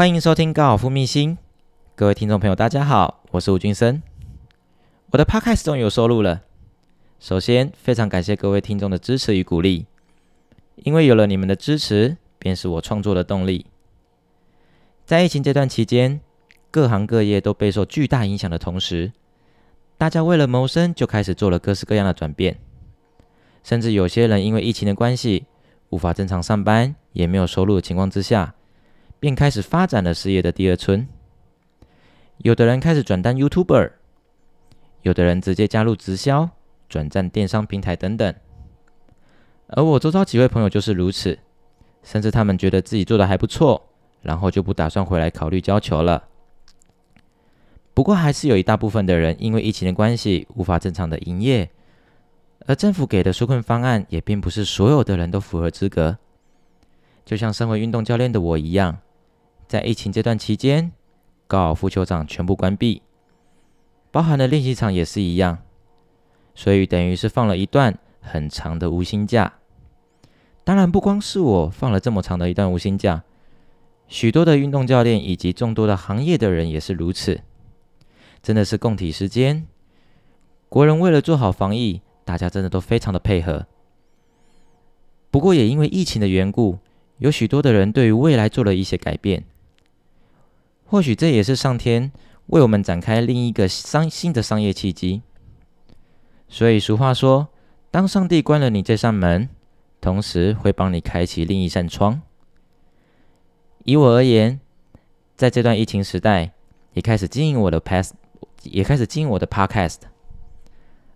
[0.00, 1.36] 欢迎收听高尔夫秘辛，
[1.94, 4.02] 各位听众朋友，大家好，我是吴俊生。
[5.10, 6.40] 我的 Podcast 终于有收入了。
[7.18, 9.84] 首先，非常感谢各位听众的支持与鼓励，
[10.76, 13.66] 因为有了你们的支持，便是我创作的动力。
[15.04, 16.22] 在疫情这段期间，
[16.70, 19.12] 各行各业都备受巨大影响的同时，
[19.98, 22.58] 大家为了谋生，就开始做了各式各样的转变，
[23.62, 25.44] 甚至有些人因为疫情的关系，
[25.90, 28.54] 无法正常上班，也没有收入的情况之下。
[29.20, 31.06] 便开始发展了事业的第二春。
[32.38, 33.92] 有的人开始转当 YouTuber，
[35.02, 36.48] 有的人直接加入直销、
[36.88, 38.34] 转战电商平台等等。
[39.68, 41.38] 而我周遭几位朋友就是如此，
[42.02, 43.90] 甚至他们觉得自己做的还不错，
[44.22, 46.24] 然后就不打算回来考虑交球了。
[47.92, 51.68] 不过还是有一大部分的人因为疫情的关系无法正常的营业，
[52.66, 56.16] 而政府给的纾困方案也并不是所有的人都符合资格。
[57.26, 58.98] 就像身为运动教练的我一样。
[59.70, 60.90] 在疫情这段期间，
[61.46, 63.02] 高尔夫球场全部关闭，
[64.10, 65.58] 包含的练习场也是一样，
[66.56, 69.52] 所以等于是放了一段很长的无薪假。
[70.64, 73.22] 当然，不光是我放了这么长的一段无薪假，
[74.08, 77.40] 许多的运动教练以及众多的行业的人也是如此。
[78.42, 79.68] 真的是共体时间，
[80.68, 83.68] 国人为了做好防疫，大家真的都非常的配合。
[85.30, 86.80] 不过也因为疫情的缘故，
[87.18, 89.44] 有许多的人对于未来做了一些改变。
[90.90, 92.10] 或许这也是上天
[92.46, 95.22] 为我们展开另一个商新的商业契机。
[96.48, 97.46] 所以俗话说，
[97.92, 99.48] 当上帝关了你这扇门，
[100.00, 102.20] 同时会帮你开启另一扇窗。
[103.84, 104.58] 以我而言，
[105.36, 106.54] 在这段疫情时代，
[106.94, 108.10] 也开始经营我的 past，
[108.64, 109.98] 也开始经营我的 podcast。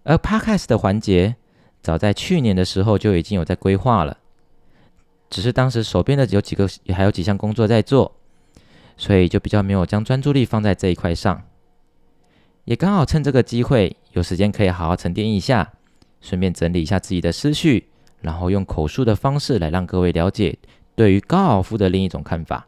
[0.04, 1.34] 而 podcast 的环节，
[1.82, 4.18] 早在去年的时候就已经有在规划了，
[5.28, 8.14] 只是当时手边的有几个，还有几项工作在做。
[8.96, 11.42] 所以就比较没有将专注力放在这一块上，
[12.64, 15.72] 也刚好趁这个机会有时间可以好好沉淀一下，
[16.20, 17.88] 顺便整理一下自己的思绪，
[18.20, 20.58] 然后用口述的方式来让各位了解
[20.94, 22.66] 对于高尔夫的另一种看法。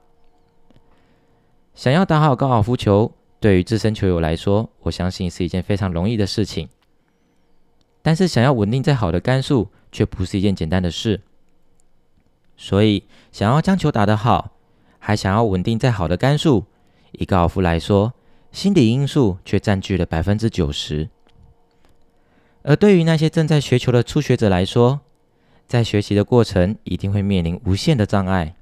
[1.74, 6.68] 想要打好高尔夫球，对于资深球友来说，我相信是一件非常容易的事情。
[8.02, 11.20] 但是想要稳定在好的杆数，却不是一件简单的事。
[12.56, 14.55] 所以想要将球打得好。
[15.06, 16.64] 还想要稳定再好的杆数，
[17.12, 18.12] 以高尔夫来说，
[18.50, 21.08] 心理因素却占据了百分之九十。
[22.64, 25.02] 而对于那些正在学球的初学者来说，
[25.68, 28.56] 在学习的过程一定会面临无限的障碍，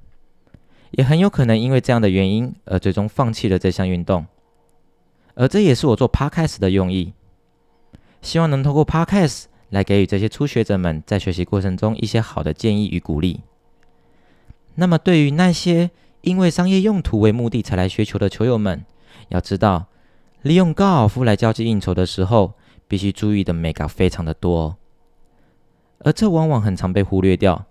[0.91, 4.27] 也很有可能因为这样的原因而最终放弃了这项运动。
[5.37, 7.15] 而这也是我做 Podcast 的用意，
[8.21, 13.41] 希望能通过 Podcast 来给予这些初学者们在学习过程中一些好的建议与鼓励。
[14.75, 15.91] 那么对于那些
[16.25, 18.83] 因为商业用途为目的才来学球的球友们，
[19.29, 19.87] 要知道，
[20.41, 22.55] 利用高尔夫来交际应酬的时候，
[22.89, 24.77] 必须注意的美感非常的多，
[25.99, 27.67] 而这往往很常被忽略掉，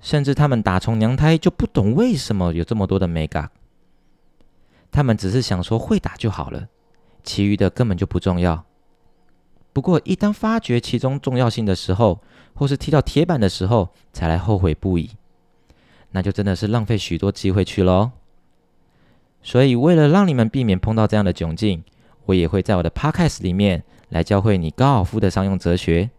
[0.00, 3.50] 甚至他们打从娘胎就不懂为什么有这么多的美感，
[4.92, 6.68] 他们只是想说会打就好了，
[7.24, 8.64] 其余的根本就不重要。
[9.72, 12.20] 不过一旦发觉其中重要性的时候，
[12.54, 15.10] 或是踢到铁板的时候，才来后悔不已。
[16.12, 18.12] 那就真的是浪费许多机会去喽。
[19.42, 21.82] 所以，为了让你们避免碰到这样的窘境，
[22.26, 26.10] 我也会在我的 podcast 里面来教会你高尔夫的商用哲学。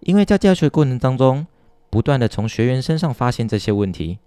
[0.00, 1.46] 因为在教学过程当中，
[1.88, 4.18] 不断的从学员身上发现这些问题，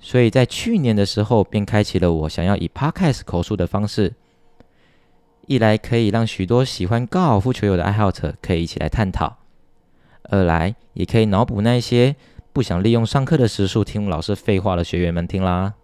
[0.00, 4.12] 所以在去年的时候便开启了我想要以 podcast 口述的方式，
[5.46, 9.38] 一来可以让许多喜欢高尔夫球友的爱好者可以一起来探讨，
[10.24, 12.16] 二来也可以脑补那些。
[12.52, 15.74] 不想利用上课的时数听老师废话的学员们听啦。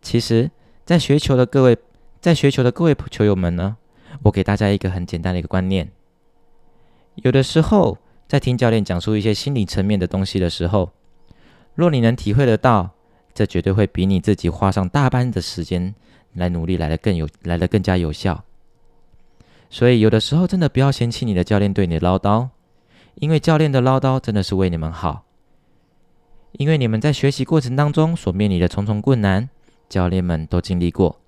[0.00, 0.50] 其实，
[0.86, 1.76] 在学球的各位，
[2.20, 3.76] 在学球的各位球友们呢，
[4.22, 5.90] 我给大家一个很简单的一个观念：
[7.16, 10.92] 有的时候，在听教练讲述一些心理层面的东西的时候，
[11.74, 12.92] 若你能体会得到，
[13.34, 15.94] 这绝对会比你自己花上大半的时间
[16.32, 18.44] 来努力来的更有，来的更加有效。
[19.68, 22.48] 所以，有的时候真的不要嫌弃你的教练对你唠叨。
[23.16, 25.24] 因为教练的唠叨真的是为你们好，
[26.52, 29.48] 因为你们在学习过程当中所面临的重重困难，
[29.88, 31.20] 教练们都经历过。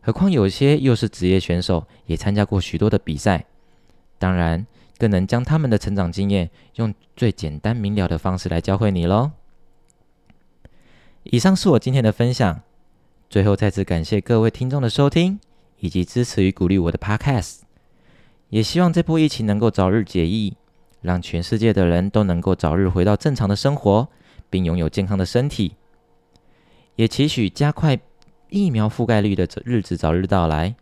[0.00, 3.44] 何况有些又是职业选手，也参加过许多的比赛，
[4.18, 4.66] 当然
[4.98, 9.32] 更能将他们的成长经验用最简单明了的方式来教会你喽。
[11.24, 12.62] 以上是我今天的分享，
[13.28, 15.40] 最后再次感谢各位听众的收听
[15.80, 17.62] 以及支持与鼓励我的 Podcast，
[18.50, 20.56] 也希望这波疫情能够早日解疫。
[21.00, 24.08] 让全世界的人都能够早日回到正常的生活，
[24.50, 25.76] 并拥有健康的身体。
[26.96, 27.98] 也期许加快
[28.48, 30.74] 疫苗覆盖率的日子早日到来。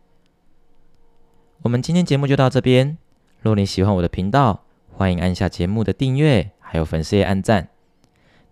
[1.63, 2.97] 我们今天节目就到这边。
[3.41, 7.69] 若你喜欢我的频道，欢迎按下节目的订阅，还有粉丝页按赞，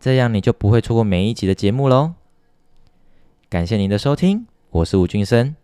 [0.00, 2.14] 这样你就不会错过每一集的节目喽。
[3.48, 5.54] 感谢您的收听，我是吴俊生，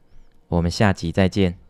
[0.49, 1.68] 我们下集再见。